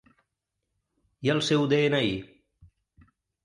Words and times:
I 1.27 1.31
el 1.35 1.43
seu 1.49 1.69
de-ena-i? 1.75 2.19